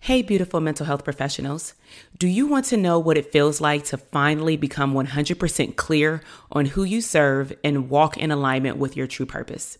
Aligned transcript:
Hey, 0.00 0.20
beautiful 0.22 0.60
mental 0.60 0.86
health 0.86 1.02
professionals. 1.02 1.74
Do 2.18 2.28
you 2.28 2.46
want 2.46 2.66
to 2.66 2.76
know 2.76 2.98
what 2.98 3.16
it 3.16 3.32
feels 3.32 3.60
like 3.60 3.84
to 3.86 3.96
finally 3.96 4.56
become 4.56 4.92
100% 4.92 5.76
clear 5.76 6.22
on 6.52 6.66
who 6.66 6.84
you 6.84 7.00
serve 7.00 7.52
and 7.64 7.88
walk 7.88 8.16
in 8.16 8.30
alignment 8.30 8.76
with 8.76 8.96
your 8.96 9.06
true 9.06 9.24
purpose? 9.24 9.78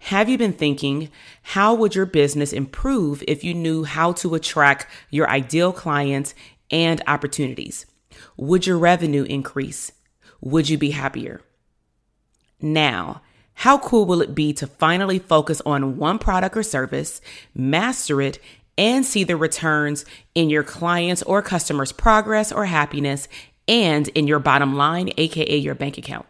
Have 0.00 0.28
you 0.28 0.36
been 0.36 0.52
thinking, 0.52 1.10
how 1.42 1.72
would 1.74 1.94
your 1.94 2.04
business 2.04 2.52
improve 2.52 3.24
if 3.26 3.42
you 3.42 3.54
knew 3.54 3.84
how 3.84 4.12
to 4.12 4.34
attract 4.34 4.86
your 5.08 5.30
ideal 5.30 5.72
clients 5.72 6.34
and 6.70 7.02
opportunities? 7.06 7.86
Would 8.36 8.66
your 8.66 8.76
revenue 8.76 9.22
increase? 9.22 9.92
Would 10.42 10.68
you 10.68 10.76
be 10.76 10.90
happier? 10.90 11.40
Now, 12.60 13.22
how 13.54 13.78
cool 13.78 14.06
will 14.06 14.22
it 14.22 14.34
be 14.34 14.52
to 14.54 14.66
finally 14.66 15.18
focus 15.18 15.62
on 15.64 15.96
one 15.96 16.18
product 16.18 16.56
or 16.56 16.62
service, 16.62 17.20
master 17.54 18.20
it, 18.20 18.38
and 18.78 19.04
see 19.04 19.24
the 19.24 19.36
returns 19.36 20.04
in 20.34 20.50
your 20.50 20.62
clients' 20.62 21.22
or 21.22 21.42
customers' 21.42 21.92
progress 21.92 22.52
or 22.52 22.66
happiness 22.66 23.28
and 23.68 24.08
in 24.08 24.26
your 24.26 24.38
bottom 24.38 24.74
line, 24.74 25.10
aka 25.16 25.56
your 25.56 25.74
bank 25.74 25.98
account? 25.98 26.26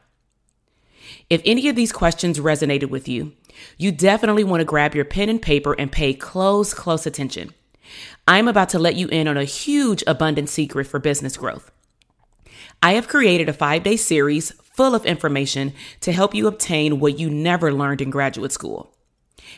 If 1.31 1.43
any 1.45 1.69
of 1.69 1.77
these 1.77 1.93
questions 1.93 2.39
resonated 2.39 2.91
with 2.91 3.09
you, 3.09 3.33
you 3.79 3.93
definitely 3.93 4.45
want 4.45 4.61
to 4.61 4.65
grab 4.65 4.95
your 4.95 5.05
pen 5.05 5.29
and 5.29 5.41
paper 5.41 5.75
and 5.79 5.91
pay 5.91 6.15
close, 6.15 6.75
close 6.75 7.07
attention. 7.07 7.51
I'm 8.27 8.49
about 8.49 8.69
to 8.71 8.79
let 8.79 8.97
you 8.97 9.09
in 9.09 9.29
on 9.29 9.37
a 9.37 9.45
huge 9.45 10.03
abundant 10.07 10.49
secret 10.49 10.87
for 10.87 10.99
business 10.99 11.37
growth. 11.37 11.71
I 12.83 12.95
have 12.95 13.09
created 13.09 13.49
a 13.49 13.53
five 13.53 13.83
day 13.83 13.97
series 13.97 14.51
full 14.75 14.95
of 14.95 15.07
information 15.07 15.73
to 16.01 16.13
help 16.13 16.35
you 16.35 16.47
obtain 16.47 16.99
what 16.99 17.19
you 17.19 17.31
never 17.31 17.73
learned 17.73 18.01
in 18.01 18.11
graduate 18.11 18.53
school 18.53 18.93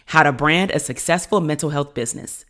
how 0.06 0.22
to 0.22 0.32
brand 0.32 0.70
a 0.70 0.78
successful 0.78 1.40
mental 1.40 1.70
health 1.70 1.94
business. 1.94 2.44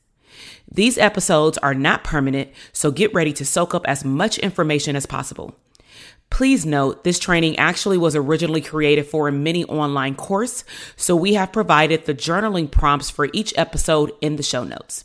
These 0.71 0.99
episodes 0.99 1.59
are 1.59 1.75
not 1.75 2.05
permanent, 2.05 2.51
so 2.73 2.91
get 2.91 3.15
ready 3.15 3.33
to 3.35 3.45
soak 3.45 3.75
up 3.75 3.87
as 3.87 4.05
much 4.05 4.39
information 4.39 4.97
as 4.97 5.07
possible. 5.07 5.55
Please 6.31 6.67
note, 6.67 7.05
this 7.05 7.19
training 7.19 7.57
actually 7.59 7.99
was 7.99 8.17
originally 8.17 8.61
created 8.61 9.07
for 9.07 9.29
a 9.29 9.33
mini 9.33 9.65
online 9.67 10.17
course, 10.17 10.65
so 10.97 11.15
we 11.15 11.35
have 11.35 11.53
provided 11.53 12.07
the 12.07 12.15
journaling 12.15 12.71
prompts 12.71 13.11
for 13.11 13.29
each 13.33 13.55
episode 13.57 14.11
in 14.21 14.37
the 14.37 14.43
show 14.43 14.65
notes. 14.65 15.05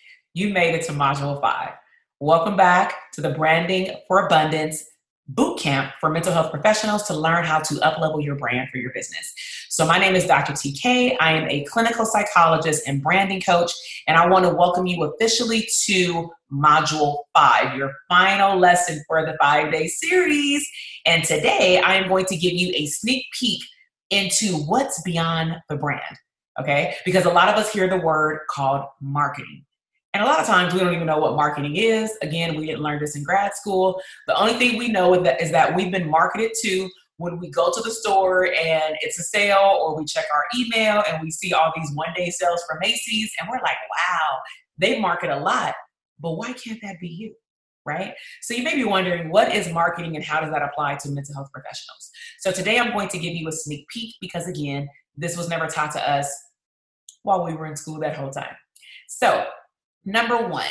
You 0.33 0.49
made 0.53 0.73
it 0.73 0.83
to 0.85 0.93
Module 0.93 1.41
5. 1.41 1.69
Welcome 2.21 2.55
back 2.55 3.11
to 3.13 3.21
the 3.21 3.31
Branding 3.31 3.93
for 4.07 4.25
Abundance 4.25 4.85
boot 5.27 5.59
camp 5.59 5.93
for 5.99 6.09
mental 6.09 6.31
health 6.31 6.51
professionals 6.51 7.03
to 7.03 7.13
learn 7.13 7.43
how 7.43 7.59
to 7.59 7.73
uplevel 7.75 8.23
your 8.23 8.35
brand 8.35 8.69
for 8.69 8.77
your 8.77 8.93
business. 8.93 9.33
So 9.69 9.85
my 9.85 9.97
name 9.97 10.15
is 10.15 10.25
Dr. 10.25 10.53
TK. 10.53 11.17
I 11.19 11.33
am 11.33 11.49
a 11.49 11.65
clinical 11.65 12.05
psychologist 12.05 12.83
and 12.87 13.03
branding 13.03 13.41
coach, 13.41 13.71
and 14.07 14.17
I 14.17 14.27
want 14.27 14.45
to 14.45 14.53
welcome 14.53 14.85
you 14.85 15.03
officially 15.03 15.67
to 15.85 16.31
Module 16.51 17.23
5, 17.35 17.75
your 17.75 17.93
final 18.07 18.57
lesson 18.57 19.03
for 19.07 19.25
the 19.25 19.37
5-day 19.41 19.87
series. 19.87 20.65
And 21.05 21.25
today 21.25 21.81
I 21.83 21.95
am 21.95 22.07
going 22.07 22.25
to 22.27 22.37
give 22.37 22.53
you 22.53 22.71
a 22.73 22.85
sneak 22.85 23.25
peek 23.37 23.61
into 24.09 24.55
what's 24.63 25.01
beyond 25.01 25.55
the 25.67 25.75
brand. 25.75 26.17
Okay? 26.57 26.95
Because 27.03 27.25
a 27.25 27.31
lot 27.31 27.49
of 27.49 27.55
us 27.55 27.71
hear 27.71 27.89
the 27.89 27.97
word 27.97 28.39
called 28.49 28.85
marketing. 29.01 29.65
And 30.13 30.21
a 30.23 30.25
lot 30.25 30.39
of 30.39 30.45
times 30.45 30.73
we 30.73 30.79
don't 30.81 30.93
even 30.93 31.07
know 31.07 31.19
what 31.19 31.35
marketing 31.35 31.77
is. 31.77 32.17
Again, 32.21 32.55
we 32.55 32.65
didn't 32.65 32.81
learn 32.81 32.99
this 32.99 33.15
in 33.15 33.23
grad 33.23 33.55
school. 33.55 34.01
The 34.27 34.35
only 34.35 34.53
thing 34.53 34.77
we 34.77 34.89
know 34.89 35.13
is 35.13 35.23
that, 35.23 35.41
is 35.41 35.51
that 35.51 35.73
we've 35.73 35.91
been 35.91 36.09
marketed 36.09 36.51
to 36.63 36.89
when 37.17 37.39
we 37.39 37.49
go 37.49 37.71
to 37.71 37.81
the 37.81 37.91
store 37.91 38.47
and 38.47 38.95
it's 39.01 39.19
a 39.19 39.23
sale, 39.23 39.79
or 39.81 39.97
we 39.97 40.05
check 40.05 40.25
our 40.33 40.43
email 40.57 41.03
and 41.07 41.21
we 41.21 41.31
see 41.31 41.53
all 41.53 41.71
these 41.75 41.91
one 41.93 42.11
day 42.15 42.29
sales 42.29 42.61
from 42.67 42.79
Macy's, 42.81 43.31
and 43.39 43.47
we're 43.49 43.61
like, 43.61 43.77
wow, 43.89 44.39
they 44.77 44.99
market 44.99 45.29
a 45.29 45.37
lot, 45.37 45.75
but 46.19 46.35
why 46.35 46.51
can't 46.53 46.79
that 46.81 46.99
be 46.99 47.07
you? 47.07 47.33
Right? 47.85 48.13
So 48.41 48.53
you 48.53 48.63
may 48.63 48.75
be 48.75 48.83
wondering 48.83 49.29
what 49.29 49.53
is 49.53 49.71
marketing 49.71 50.15
and 50.15 50.25
how 50.25 50.41
does 50.41 50.51
that 50.51 50.61
apply 50.61 50.95
to 50.95 51.09
mental 51.09 51.33
health 51.35 51.49
professionals? 51.53 52.11
So 52.39 52.51
today 52.51 52.79
I'm 52.79 52.91
going 52.91 53.09
to 53.09 53.17
give 53.17 53.33
you 53.33 53.47
a 53.47 53.51
sneak 53.51 53.87
peek 53.87 54.15
because, 54.19 54.47
again, 54.47 54.89
this 55.15 55.37
was 55.37 55.47
never 55.47 55.67
taught 55.67 55.91
to 55.93 56.11
us 56.11 56.31
while 57.23 57.45
we 57.45 57.53
were 57.53 57.65
in 57.65 57.75
school 57.75 57.99
that 57.99 58.15
whole 58.15 58.29
time. 58.29 58.55
So 59.07 59.45
Number 60.05 60.47
one, 60.47 60.65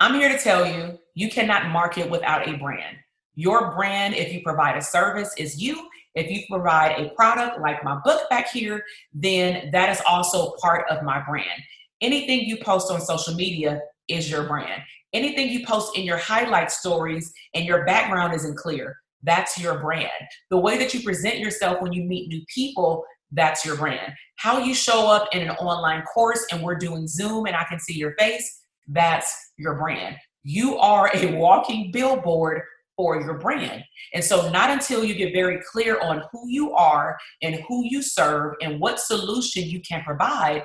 I'm 0.00 0.14
here 0.14 0.30
to 0.30 0.42
tell 0.42 0.66
you 0.66 0.98
you 1.14 1.30
cannot 1.30 1.70
market 1.70 2.08
without 2.08 2.48
a 2.48 2.56
brand. 2.56 2.96
Your 3.34 3.74
brand, 3.74 4.14
if 4.14 4.32
you 4.32 4.40
provide 4.42 4.76
a 4.76 4.82
service, 4.82 5.34
is 5.36 5.62
you. 5.62 5.88
If 6.14 6.30
you 6.30 6.42
provide 6.50 6.98
a 6.98 7.10
product 7.10 7.60
like 7.60 7.84
my 7.84 7.98
book 8.02 8.28
back 8.30 8.50
here, 8.50 8.82
then 9.12 9.70
that 9.72 9.90
is 9.90 10.00
also 10.08 10.52
part 10.60 10.90
of 10.90 11.02
my 11.02 11.22
brand. 11.28 11.62
Anything 12.00 12.40
you 12.40 12.58
post 12.62 12.90
on 12.90 13.00
social 13.00 13.34
media 13.34 13.80
is 14.08 14.30
your 14.30 14.44
brand. 14.44 14.82
Anything 15.12 15.50
you 15.50 15.66
post 15.66 15.96
in 15.96 16.04
your 16.04 16.16
highlight 16.16 16.70
stories 16.72 17.32
and 17.54 17.66
your 17.66 17.84
background 17.84 18.34
isn't 18.34 18.56
clear, 18.56 18.96
that's 19.22 19.58
your 19.58 19.78
brand. 19.78 20.10
The 20.50 20.58
way 20.58 20.78
that 20.78 20.94
you 20.94 21.02
present 21.02 21.38
yourself 21.38 21.80
when 21.80 21.92
you 21.92 22.04
meet 22.04 22.28
new 22.28 22.42
people, 22.52 23.04
that's 23.30 23.64
your 23.64 23.76
brand. 23.76 24.12
How 24.36 24.58
you 24.58 24.74
show 24.74 25.10
up 25.10 25.28
in 25.32 25.42
an 25.42 25.50
online 25.56 26.02
course 26.04 26.44
and 26.50 26.62
we're 26.62 26.74
doing 26.76 27.06
Zoom 27.06 27.46
and 27.46 27.54
I 27.54 27.64
can 27.64 27.78
see 27.78 27.94
your 27.94 28.14
face, 28.18 28.61
that's 28.88 29.52
your 29.58 29.76
brand. 29.76 30.16
You 30.44 30.76
are 30.78 31.10
a 31.14 31.36
walking 31.36 31.90
billboard 31.92 32.62
for 32.96 33.20
your 33.20 33.38
brand. 33.38 33.82
And 34.14 34.22
so, 34.22 34.50
not 34.50 34.70
until 34.70 35.04
you 35.04 35.14
get 35.14 35.32
very 35.32 35.60
clear 35.70 36.00
on 36.00 36.22
who 36.30 36.48
you 36.48 36.72
are 36.72 37.16
and 37.42 37.56
who 37.68 37.84
you 37.84 38.02
serve 38.02 38.54
and 38.60 38.80
what 38.80 39.00
solution 39.00 39.64
you 39.64 39.80
can 39.80 40.02
provide, 40.04 40.64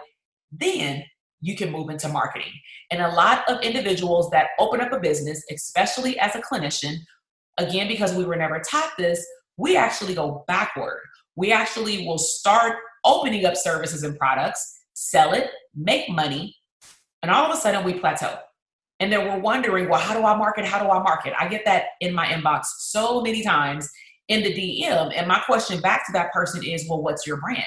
then 0.52 1.04
you 1.42 1.56
can 1.56 1.72
move 1.72 1.90
into 1.90 2.10
marketing. 2.10 2.52
And 2.92 3.02
a 3.02 3.10
lot 3.10 3.48
of 3.48 3.62
individuals 3.62 4.30
that 4.32 4.50
open 4.60 4.82
up 4.82 4.92
a 4.92 5.00
business, 5.00 5.44
especially 5.52 6.20
as 6.20 6.36
a 6.36 6.42
clinician, 6.42 6.96
again, 7.58 7.88
because 7.88 8.14
we 8.14 8.26
were 8.26 8.36
never 8.36 8.60
taught 8.60 8.92
this, 8.98 9.26
we 9.58 9.78
actually 9.78 10.16
go 10.16 10.44
backward. 10.48 11.00
We 11.36 11.52
actually 11.52 12.06
will 12.06 12.18
start 12.18 12.78
opening 13.06 13.46
up 13.46 13.56
services 13.56 14.04
and 14.04 14.18
products, 14.18 14.82
sell 14.94 15.34
it, 15.34 15.50
make 15.76 16.10
money, 16.10 16.56
and 17.22 17.32
all 17.32 17.46
of 17.46 17.58
a 17.58 17.60
sudden 17.60 17.84
we 17.84 17.94
plateau. 17.94 18.38
And 19.00 19.12
then 19.12 19.28
we're 19.28 19.40
wondering, 19.40 19.90
well, 19.90 20.00
how 20.00 20.20
do 20.20 20.26
I 20.26 20.36
market? 20.36 20.66
How 20.66 20.80
do 20.80 20.90
I 20.90 21.02
market? 21.04 21.34
I 21.40 21.48
get 21.48 21.66
that 21.66 21.86
in 22.02 22.14
my 22.14 22.26
inbox 22.28 22.66
so 22.80 23.22
many 23.22 23.44
times 23.44 23.90
in 24.28 24.44
the 24.44 24.54
DM. 24.54 25.14
And 25.16 25.28
my 25.28 25.40
question 25.40 25.80
back 25.82 26.06
to 26.08 26.14
that 26.14 26.34
person 26.34 26.64
is, 26.64 26.88
well, 26.90 27.02
what's 27.02 27.28
your 27.28 27.38
brand? 27.38 27.64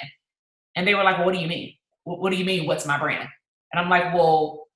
And 0.76 0.86
they 0.86 0.94
were 0.94 1.04
like, 1.04 1.18
well, 1.18 1.26
what 1.26 1.34
do 1.34 1.40
you 1.40 1.48
mean? 1.48 1.74
What 2.04 2.30
do 2.30 2.36
you 2.36 2.44
mean, 2.44 2.66
what's 2.66 2.86
my 2.86 2.98
brand? 2.98 3.28
And 3.72 3.80
I'm 3.80 3.88
like, 3.88 4.12
well, 4.14 4.66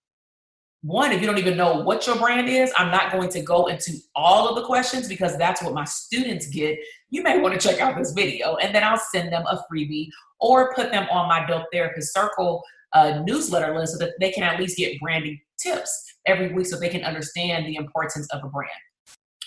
one, 0.83 1.13
if 1.13 1.21
you 1.21 1.27
don't 1.27 1.39
even 1.39 1.57
know 1.57 1.81
what 1.81 2.07
your 2.07 2.17
brand 2.17 2.49
is, 2.49 2.71
I'm 2.77 2.91
not 2.91 3.11
going 3.11 3.31
to 3.31 3.41
go 3.41 3.67
into 3.67 3.93
all 4.15 4.49
of 4.49 4.55
the 4.55 4.63
questions 4.63 5.09
because 5.09 5.37
that's 5.39 5.63
what 5.63 5.73
my 5.73 5.84
students 5.84 6.47
get. 6.49 6.79
You 7.09 7.23
may 7.23 7.41
want 7.41 7.59
to 7.59 7.69
check 7.69 7.81
out 7.81 7.97
this 7.97 8.13
video 8.13 8.57
and 8.57 8.75
then 8.75 8.84
I'll 8.84 9.01
send 9.13 9.33
them 9.33 9.45
a 9.51 9.65
freebie 9.73 10.09
or 10.41 10.75
put 10.75 10.93
them 10.93 11.09
on 11.11 11.27
my 11.27 11.47
Dope 11.47 11.65
Therapist 11.73 12.13
Circle 12.13 12.63
a 12.95 13.23
newsletter 13.25 13.77
list 13.79 13.93
so 13.93 13.99
that 13.99 14.15
they 14.21 14.31
can 14.31 14.43
at 14.43 14.59
least 14.59 14.77
get 14.77 14.99
branding 15.01 15.41
tips 15.59 16.15
every 16.27 16.53
week 16.53 16.67
so 16.67 16.79
they 16.79 16.89
can 16.89 17.05
understand 17.05 17.67
the 17.67 17.77
importance 17.77 18.29
of 18.31 18.43
a 18.45 18.49
brand. 18.49 18.71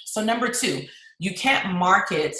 So, 0.05 0.23
number 0.23 0.49
two, 0.49 0.83
you 1.19 1.33
can't 1.33 1.73
market 1.73 2.35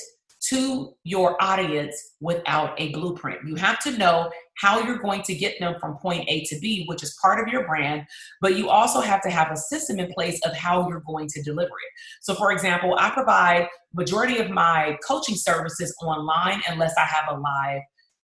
to 0.50 0.94
your 1.04 1.42
audience 1.42 2.14
without 2.22 2.80
a 2.80 2.92
blueprint. 2.92 3.40
You 3.46 3.56
have 3.56 3.80
to 3.80 3.98
know 3.98 4.32
how 4.58 4.80
you're 4.82 5.00
going 5.00 5.22
to 5.24 5.36
get 5.36 5.60
them 5.60 5.76
from 5.80 5.98
point 5.98 6.26
A 6.28 6.44
to 6.46 6.60
B, 6.60 6.86
which 6.88 7.04
is 7.04 7.18
part 7.22 7.40
of 7.40 7.52
your 7.52 7.66
brand, 7.66 8.04
but 8.42 8.56
you 8.56 8.70
also 8.70 9.02
have 9.02 9.22
to 9.24 9.30
have 9.30 9.52
a 9.52 9.58
system 9.58 10.00
in 10.00 10.12
place 10.14 10.40
of 10.46 10.56
how 10.56 10.88
you're 10.90 11.04
going 11.06 11.28
to 11.30 11.42
deliver 11.42 11.70
it. 11.70 11.92
So 12.22 12.34
for 12.36 12.52
example, 12.52 12.96
I 13.00 13.10
provide 13.10 13.68
majority 13.94 14.38
of 14.40 14.50
my 14.50 14.98
coaching 15.08 15.36
services 15.36 15.96
online 16.04 16.62
unless 16.70 16.94
I 16.98 17.06
have 17.06 17.36
a 17.36 17.40
live 17.40 17.82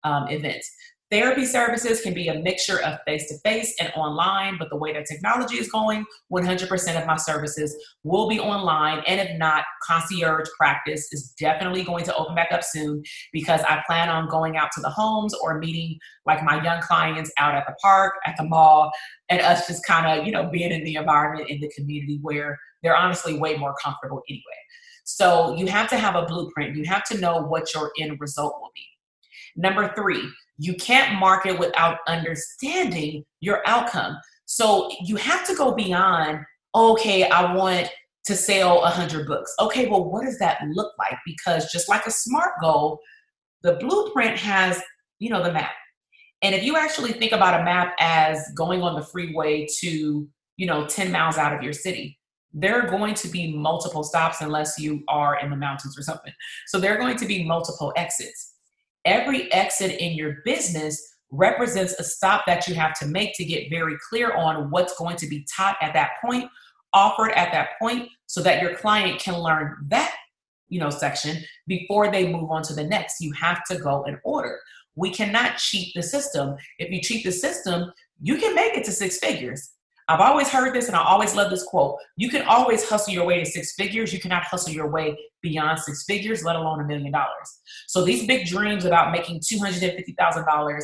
um, 0.04 0.28
event. 0.30 0.64
Therapy 1.12 1.46
services 1.46 2.02
can 2.02 2.14
be 2.14 2.28
a 2.28 2.36
mixture 2.36 2.80
of 2.84 3.00
face 3.08 3.28
to 3.30 3.38
face 3.40 3.74
and 3.80 3.92
online, 3.96 4.58
but 4.60 4.70
the 4.70 4.78
way 4.78 4.94
that 4.94 5.08
technology 5.08 5.56
is 5.56 5.68
going, 5.72 6.06
100% 6.32 7.02
of 7.02 7.08
my 7.08 7.18
services 7.18 7.76
will 8.04 8.30
be 8.30 8.40
online. 8.40 9.02
And 9.08 9.20
if 9.20 9.36
not, 9.40 9.64
concierge 9.84 10.48
practice 10.56 11.12
is 11.12 11.34
definitely 11.40 11.84
going 11.84 12.06
to 12.06 12.16
open 12.16 12.36
back 12.36 12.52
up 12.52 12.64
soon 12.64 13.02
because 13.34 13.62
I 13.62 13.82
plan 13.88 14.10
on 14.10 14.30
going 14.30 14.56
out 14.56 14.70
to 14.74 14.82
the 14.82 14.90
homes 14.92 15.34
or 15.34 15.58
meeting 15.58 15.98
like 16.28 16.44
my 16.44 16.64
young 16.64 16.80
clients 16.82 17.32
out 17.40 17.56
at 17.56 17.66
the 17.66 17.74
park, 17.82 18.14
at 18.28 18.36
the 18.38 18.44
mall, 18.44 18.92
and 19.30 19.42
us 19.42 19.66
just 19.66 19.84
kind 19.88 20.20
of, 20.20 20.28
you 20.28 20.32
know, 20.32 20.48
being 20.52 20.72
in 20.72 20.84
the 20.84 20.94
environment 20.94 21.50
in 21.50 21.60
the 21.60 21.72
community 21.76 22.20
where 22.22 22.56
they're 22.84 22.96
honestly 22.96 23.36
way 23.36 23.58
more 23.58 23.74
comfortable 23.84 24.22
anyway. 24.30 24.44
So 25.06 25.56
you 25.56 25.66
have 25.66 25.90
to 25.90 25.98
have 25.98 26.16
a 26.16 26.28
blueprint. 26.28 26.76
You 26.76 26.86
have 26.86 27.04
to 27.06 27.18
know 27.18 27.42
what 27.42 27.74
your 27.74 27.92
end 28.00 28.20
result 28.20 28.54
will 28.62 28.70
be. 28.76 28.86
Number 29.56 29.92
three, 29.96 30.24
you 30.60 30.76
can't 30.76 31.18
market 31.20 31.58
without 31.58 32.00
understanding 32.08 33.24
your 33.40 33.62
outcome. 33.66 34.18
So 34.46 34.92
you 35.06 35.16
have 35.16 35.48
to 35.48 35.56
go 35.56 35.74
beyond, 35.74 36.40
okay, 36.76 37.30
I 37.30 37.56
want 37.56 37.90
to 38.26 38.36
sell 38.36 38.82
100 38.82 39.26
books. 39.26 39.54
Okay, 39.62 39.88
well, 39.88 40.04
what 40.04 40.26
does 40.26 40.38
that 40.40 40.60
look 40.74 40.92
like? 41.00 41.18
Because 41.26 41.72
just 41.72 41.88
like 41.88 42.06
a 42.06 42.12
SMART 42.12 42.52
goal, 42.62 43.00
the 43.64 43.76
blueprint 43.76 44.38
has, 44.38 44.82
you 45.20 45.30
know, 45.30 45.42
the 45.42 45.54
map. 45.54 45.72
And 46.42 46.54
if 46.54 46.64
you 46.64 46.76
actually 46.76 47.14
think 47.14 47.32
about 47.32 47.60
a 47.60 47.64
map 47.64 47.96
as 48.00 48.52
going 48.56 48.82
on 48.82 48.96
the 48.96 49.06
freeway 49.06 49.66
to, 49.80 50.28
you 50.58 50.66
know, 50.66 50.86
10 50.88 51.10
miles 51.10 51.38
out 51.38 51.56
of 51.56 51.64
your 51.64 51.74
city, 51.74 52.20
there 52.54 52.82
are 52.82 52.90
going 52.90 53.14
to 53.14 53.30
be 53.30 53.56
multiple 53.56 54.04
stops 54.04 54.42
unless 54.42 54.78
you 54.78 55.04
are 55.08 55.40
in 55.40 55.50
the 55.52 55.56
mountains 55.56 55.98
or 55.98 56.02
something. 56.02 56.34
So 56.68 56.80
there 56.80 56.94
are 56.94 57.00
going 57.00 57.18
to 57.18 57.26
be 57.26 57.46
multiple 57.46 57.94
exits 57.96 58.56
every 59.10 59.52
exit 59.52 60.00
in 60.00 60.14
your 60.14 60.38
business 60.46 61.16
represents 61.32 61.94
a 62.00 62.04
stop 62.04 62.46
that 62.46 62.68
you 62.68 62.76
have 62.76 62.98
to 63.00 63.08
make 63.08 63.34
to 63.36 63.44
get 63.44 63.70
very 63.70 63.96
clear 64.10 64.36
on 64.36 64.70
what's 64.72 64.98
going 64.98 65.18
to 65.18 65.28
be 65.28 65.46
taught 65.56 65.78
at 65.82 65.94
that 65.94 66.12
point 66.24 66.50
offered 66.94 67.32
at 67.32 67.52
that 67.52 67.70
point 67.80 68.10
so 68.26 68.42
that 68.42 68.62
your 68.62 68.76
client 68.76 69.20
can 69.20 69.38
learn 69.38 69.76
that 69.90 70.16
you 70.70 70.80
know 70.80 70.90
section 70.90 71.38
before 71.68 72.12
they 72.12 72.32
move 72.32 72.50
on 72.50 72.64
to 72.64 72.74
the 72.74 72.84
next. 72.84 73.22
You 73.22 73.34
have 73.34 73.64
to 73.66 73.78
go 73.78 74.04
in 74.04 74.18
order. 74.24 74.60
We 74.96 75.12
cannot 75.12 75.58
cheat 75.58 75.94
the 75.94 76.04
system. 76.04 76.56
If 76.78 76.90
you 76.92 77.02
cheat 77.02 77.24
the 77.24 77.32
system 77.32 77.92
you 78.22 78.38
can 78.38 78.56
make 78.56 78.76
it 78.76 78.84
to 78.86 78.92
six 78.92 79.18
figures 79.18 79.72
I've 80.10 80.22
always 80.22 80.50
heard 80.50 80.74
this 80.74 80.88
and 80.88 80.96
I 80.96 81.04
always 81.04 81.36
love 81.36 81.52
this 81.52 81.64
quote. 81.64 81.96
You 82.18 82.30
can 82.30 82.42
always 82.48 82.90
hustle 82.90 83.14
your 83.14 83.28
way 83.28 83.44
to 83.44 83.46
six 83.46 83.74
figures. 83.76 84.12
You 84.12 84.20
cannot 84.20 84.44
hustle 84.44 84.74
your 84.74 84.90
way 84.90 85.16
beyond 85.44 85.80
six 85.80 86.04
figures, 86.06 86.44
let 86.44 86.56
alone 86.56 86.82
a 86.82 86.84
million 86.84 87.12
dollars. 87.12 87.60
So 87.88 88.04
these 88.04 88.26
big 88.26 88.48
dreams 88.48 88.86
about 88.86 89.12
making 89.12 89.42
$250,000, 89.42 90.82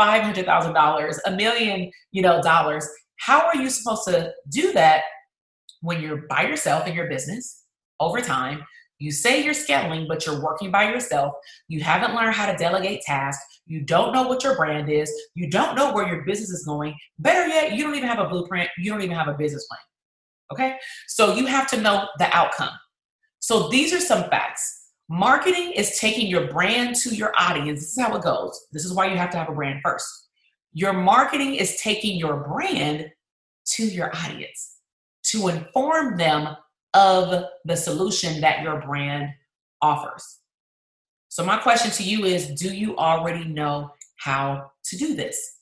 $500,000, 0.00 1.18
a 1.26 1.30
million, 1.32 1.90
you 2.12 2.22
know, 2.22 2.40
dollars, 2.40 2.88
how 3.16 3.46
are 3.46 3.56
you 3.56 3.68
supposed 3.68 4.04
to 4.06 4.32
do 4.48 4.72
that 4.74 5.02
when 5.80 6.00
you're 6.00 6.28
by 6.28 6.42
yourself 6.42 6.86
in 6.86 6.94
your 6.94 7.08
business 7.08 7.64
over 7.98 8.20
time 8.20 8.62
you 8.98 9.12
say 9.12 9.44
you're 9.44 9.54
scaling, 9.54 10.06
but 10.08 10.26
you're 10.26 10.42
working 10.42 10.70
by 10.70 10.90
yourself. 10.90 11.34
You 11.68 11.80
haven't 11.80 12.14
learned 12.14 12.34
how 12.34 12.50
to 12.50 12.56
delegate 12.56 13.02
tasks. 13.02 13.60
You 13.66 13.82
don't 13.82 14.12
know 14.12 14.26
what 14.26 14.42
your 14.42 14.56
brand 14.56 14.90
is. 14.90 15.12
You 15.34 15.48
don't 15.50 15.76
know 15.76 15.92
where 15.92 16.08
your 16.08 16.24
business 16.24 16.50
is 16.50 16.64
going. 16.64 16.96
Better 17.18 17.46
yet, 17.46 17.72
you 17.72 17.84
don't 17.84 17.94
even 17.94 18.08
have 18.08 18.18
a 18.18 18.28
blueprint. 18.28 18.68
You 18.78 18.90
don't 18.90 19.02
even 19.02 19.16
have 19.16 19.28
a 19.28 19.34
business 19.34 19.66
plan. 19.66 19.80
Okay? 20.52 20.78
So 21.06 21.34
you 21.34 21.46
have 21.46 21.68
to 21.70 21.80
know 21.80 22.08
the 22.18 22.34
outcome. 22.36 22.70
So 23.38 23.68
these 23.68 23.92
are 23.92 24.00
some 24.00 24.28
facts. 24.30 24.86
Marketing 25.08 25.72
is 25.72 25.98
taking 25.98 26.26
your 26.26 26.48
brand 26.48 26.96
to 26.96 27.14
your 27.14 27.32
audience. 27.38 27.80
This 27.80 27.96
is 27.96 28.00
how 28.00 28.16
it 28.16 28.22
goes. 28.22 28.66
This 28.72 28.84
is 28.84 28.92
why 28.92 29.06
you 29.06 29.16
have 29.16 29.30
to 29.30 29.38
have 29.38 29.48
a 29.48 29.54
brand 29.54 29.80
first. 29.82 30.06
Your 30.72 30.92
marketing 30.92 31.54
is 31.54 31.80
taking 31.80 32.18
your 32.18 32.44
brand 32.48 33.10
to 33.76 33.84
your 33.84 34.14
audience 34.14 34.76
to 35.24 35.48
inform 35.48 36.16
them 36.16 36.56
of 36.94 37.44
the 37.64 37.76
solution 37.76 38.40
that 38.40 38.62
your 38.62 38.80
brand 38.80 39.30
offers. 39.82 40.38
So, 41.28 41.44
my 41.44 41.58
question 41.58 41.90
to 41.92 42.02
you 42.02 42.24
is 42.24 42.48
Do 42.48 42.74
you 42.74 42.96
already 42.96 43.44
know 43.44 43.92
how 44.16 44.70
to 44.84 44.96
do 44.96 45.14
this? 45.14 45.58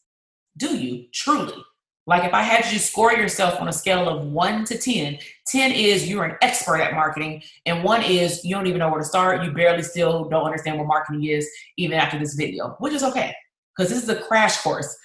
Do 0.56 0.76
you 0.76 1.06
truly? 1.12 1.62
Like, 2.08 2.22
if 2.22 2.32
I 2.32 2.42
had 2.42 2.72
you 2.72 2.78
score 2.78 3.12
yourself 3.12 3.60
on 3.60 3.66
a 3.66 3.72
scale 3.72 4.08
of 4.08 4.26
one 4.26 4.64
to 4.66 4.78
10, 4.78 5.18
10 5.48 5.72
is 5.72 6.08
you're 6.08 6.24
an 6.24 6.36
expert 6.40 6.78
at 6.78 6.94
marketing, 6.94 7.42
and 7.66 7.82
one 7.82 8.02
is 8.02 8.44
you 8.44 8.54
don't 8.54 8.68
even 8.68 8.78
know 8.78 8.88
where 8.88 9.00
to 9.00 9.04
start. 9.04 9.42
You 9.42 9.50
barely 9.50 9.82
still 9.82 10.28
don't 10.28 10.44
understand 10.44 10.78
what 10.78 10.86
marketing 10.86 11.24
is, 11.24 11.48
even 11.76 11.98
after 11.98 12.16
this 12.16 12.34
video, 12.34 12.76
which 12.78 12.92
is 12.92 13.02
okay, 13.02 13.34
because 13.76 13.90
this 13.90 14.02
is 14.02 14.08
a 14.08 14.22
crash 14.22 14.62
course. 14.62 14.96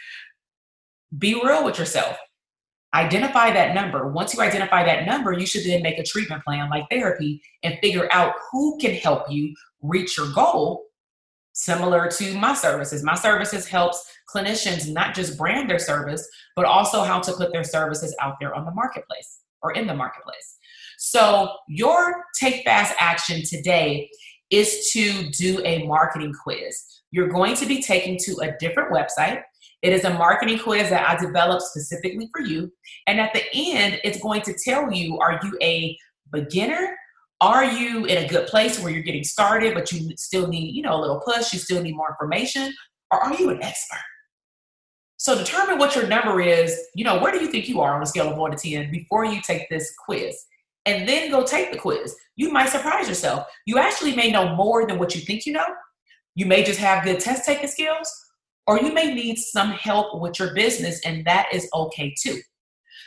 Be 1.17 1.33
real 1.33 1.65
with 1.65 1.79
yourself 1.79 2.17
identify 2.93 3.51
that 3.51 3.73
number. 3.73 4.07
Once 4.07 4.33
you 4.33 4.41
identify 4.41 4.83
that 4.83 5.05
number, 5.05 5.31
you 5.33 5.45
should 5.45 5.63
then 5.63 5.81
make 5.81 5.97
a 5.97 6.03
treatment 6.03 6.43
plan 6.43 6.69
like 6.69 6.85
therapy 6.89 7.41
and 7.63 7.77
figure 7.81 8.09
out 8.11 8.33
who 8.51 8.77
can 8.79 8.93
help 8.93 9.29
you 9.29 9.53
reach 9.81 10.17
your 10.17 10.31
goal. 10.33 10.85
Similar 11.53 12.09
to 12.11 12.37
my 12.37 12.53
services, 12.53 13.03
my 13.03 13.15
services 13.15 13.67
helps 13.67 14.03
clinicians 14.33 14.91
not 14.91 15.13
just 15.13 15.37
brand 15.37 15.69
their 15.69 15.79
service, 15.79 16.27
but 16.55 16.65
also 16.65 17.03
how 17.03 17.19
to 17.19 17.33
put 17.33 17.51
their 17.51 17.63
services 17.63 18.15
out 18.21 18.35
there 18.39 18.55
on 18.55 18.65
the 18.65 18.71
marketplace 18.71 19.39
or 19.61 19.73
in 19.73 19.87
the 19.87 19.93
marketplace. 19.93 20.57
So, 20.97 21.51
your 21.67 22.23
take 22.39 22.63
fast 22.63 22.93
action 22.99 23.41
today 23.43 24.09
is 24.49 24.91
to 24.91 25.29
do 25.31 25.61
a 25.65 25.83
marketing 25.87 26.33
quiz. 26.43 26.83
You're 27.11 27.29
going 27.29 27.55
to 27.55 27.65
be 27.65 27.81
taken 27.81 28.17
to 28.25 28.37
a 28.41 28.55
different 28.59 28.93
website 28.93 29.41
it 29.81 29.93
is 29.93 30.03
a 30.03 30.13
marketing 30.13 30.59
quiz 30.59 30.89
that 30.89 31.09
I 31.09 31.19
developed 31.19 31.63
specifically 31.63 32.29
for 32.31 32.41
you. 32.41 32.71
And 33.07 33.19
at 33.19 33.33
the 33.33 33.43
end, 33.53 33.99
it's 34.03 34.19
going 34.19 34.41
to 34.43 34.53
tell 34.63 34.91
you 34.91 35.17
are 35.19 35.39
you 35.43 35.57
a 35.61 35.97
beginner? 36.31 36.95
Are 37.41 37.65
you 37.65 38.05
in 38.05 38.23
a 38.23 38.27
good 38.27 38.47
place 38.47 38.79
where 38.79 38.91
you're 38.91 39.01
getting 39.01 39.23
started, 39.23 39.73
but 39.73 39.91
you 39.91 40.15
still 40.15 40.47
need, 40.47 40.75
you 40.75 40.83
know, 40.83 40.95
a 40.95 41.01
little 41.01 41.19
push, 41.19 41.51
you 41.51 41.59
still 41.59 41.81
need 41.81 41.95
more 41.95 42.09
information? 42.09 42.71
Or 43.11 43.19
are 43.19 43.33
you 43.33 43.49
an 43.49 43.63
expert? 43.63 43.99
So 45.17 45.35
determine 45.37 45.77
what 45.77 45.95
your 45.95 46.07
number 46.07 46.39
is, 46.41 46.79
you 46.95 47.03
know, 47.03 47.19
where 47.19 47.31
do 47.31 47.39
you 47.39 47.47
think 47.47 47.67
you 47.67 47.81
are 47.81 47.95
on 47.95 48.01
a 48.01 48.05
scale 48.05 48.29
of 48.29 48.37
one 48.37 48.51
to 48.51 48.57
10 48.57 48.91
before 48.91 49.25
you 49.25 49.41
take 49.41 49.69
this 49.69 49.93
quiz? 50.05 50.35
And 50.85 51.07
then 51.07 51.29
go 51.29 51.43
take 51.43 51.71
the 51.71 51.77
quiz. 51.77 52.15
You 52.35 52.51
might 52.51 52.69
surprise 52.69 53.07
yourself. 53.07 53.45
You 53.67 53.77
actually 53.77 54.15
may 54.15 54.31
know 54.31 54.55
more 54.55 54.87
than 54.87 54.97
what 54.97 55.13
you 55.13 55.21
think 55.21 55.45
you 55.45 55.53
know. 55.53 55.65
You 56.33 56.45
may 56.45 56.63
just 56.63 56.79
have 56.79 57.03
good 57.03 57.19
test 57.19 57.45
taking 57.45 57.67
skills, 57.67 58.11
or 58.67 58.79
you 58.79 58.93
may 58.93 59.13
need 59.13 59.37
some 59.37 59.71
help 59.71 60.21
with 60.21 60.39
your 60.39 60.53
business, 60.53 61.01
and 61.05 61.25
that 61.25 61.47
is 61.51 61.69
okay 61.73 62.13
too. 62.21 62.39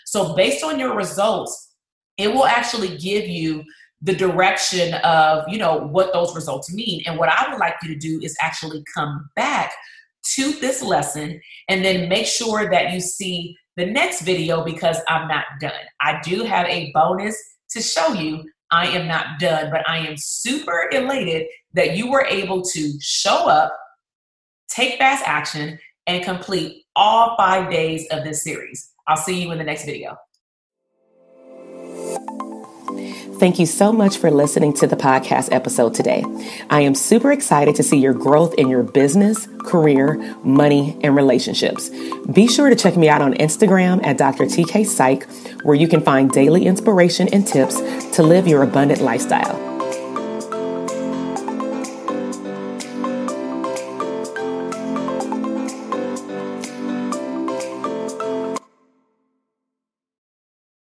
So, 0.06 0.34
based 0.34 0.64
on 0.64 0.78
your 0.78 0.94
results, 0.94 1.74
it 2.16 2.28
will 2.28 2.46
actually 2.46 2.96
give 2.98 3.28
you 3.28 3.64
the 4.02 4.14
direction 4.14 4.94
of 4.94 5.44
you 5.48 5.58
know 5.58 5.78
what 5.78 6.12
those 6.12 6.34
results 6.34 6.72
mean. 6.72 7.02
And 7.06 7.18
what 7.18 7.28
i 7.30 7.50
would 7.50 7.58
like 7.58 7.74
you 7.82 7.88
to 7.88 7.98
do 7.98 8.20
is 8.22 8.36
actually 8.40 8.84
come 8.94 9.28
back 9.34 9.72
to 10.34 10.52
this 10.52 10.82
lesson 10.82 11.40
and 11.68 11.84
then 11.84 12.08
make 12.08 12.26
sure 12.26 12.70
that 12.70 12.92
you 12.92 13.00
see 13.00 13.56
the 13.76 13.86
next 13.86 14.22
video 14.22 14.64
because 14.64 14.98
i'm 15.08 15.26
not 15.26 15.44
done. 15.60 15.72
I 16.00 16.20
do 16.22 16.44
have 16.44 16.66
a 16.66 16.92
bonus 16.92 17.36
to 17.70 17.80
show 17.82 18.12
you. 18.12 18.44
I 18.70 18.88
am 18.88 19.06
not 19.08 19.38
done 19.38 19.70
but 19.70 19.88
i 19.88 19.98
am 19.98 20.16
super 20.16 20.88
elated 20.92 21.46
that 21.74 21.96
you 21.96 22.10
were 22.10 22.24
able 22.26 22.62
to 22.62 22.92
show 23.00 23.48
up 23.48 23.76
take 24.68 24.98
fast 24.98 25.22
action, 25.26 25.78
and 26.06 26.24
complete 26.24 26.84
all 26.96 27.36
five 27.36 27.70
days 27.70 28.06
of 28.10 28.24
this 28.24 28.42
series. 28.42 28.90
I'll 29.06 29.16
see 29.16 29.42
you 29.42 29.52
in 29.52 29.58
the 29.58 29.64
next 29.64 29.84
video. 29.84 30.16
Thank 33.38 33.58
you 33.58 33.66
so 33.66 33.92
much 33.92 34.18
for 34.18 34.30
listening 34.30 34.72
to 34.74 34.86
the 34.86 34.96
podcast 34.96 35.52
episode 35.52 35.92
today. 35.92 36.24
I 36.70 36.82
am 36.82 36.94
super 36.94 37.32
excited 37.32 37.74
to 37.76 37.82
see 37.82 37.98
your 37.98 38.14
growth 38.14 38.54
in 38.54 38.68
your 38.68 38.84
business, 38.84 39.48
career, 39.64 40.16
money, 40.44 40.96
and 41.02 41.16
relationships. 41.16 41.90
Be 42.32 42.46
sure 42.46 42.70
to 42.70 42.76
check 42.76 42.96
me 42.96 43.08
out 43.08 43.22
on 43.22 43.34
Instagram 43.34 44.04
at 44.06 44.18
Dr. 44.18 44.44
TK 44.44 44.86
Psych, 44.86 45.28
where 45.64 45.74
you 45.74 45.88
can 45.88 46.00
find 46.00 46.30
daily 46.30 46.64
inspiration 46.64 47.28
and 47.32 47.46
tips 47.46 47.80
to 48.16 48.22
live 48.22 48.46
your 48.46 48.62
abundant 48.62 49.00
lifestyle. 49.00 49.63